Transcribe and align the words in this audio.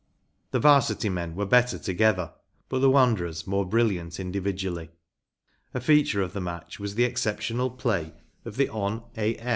The 0.49 0.59
’Varsity 0.59 1.09
men 1.09 1.35
were 1.35 1.45
better 1.45 1.77
to¬ 1.77 1.95
gether, 1.95 2.31
but 2.69 2.79
the 2.79 2.89
Wanderers 2.89 3.45
more 3.45 3.67
brilliant 3.67 4.19
individually. 4.19 4.89
A 5.75 5.79
feature 5.79 6.23
of 6.23 6.33
the 6.33 6.41
match 6.41 6.79
was 6.79 6.95
the 6.95 7.03
exceptional 7.03 7.69
play 7.69 8.13
of 8.43 8.55
the 8.55 8.67
Hon. 8.69 9.03
A. 9.15 9.37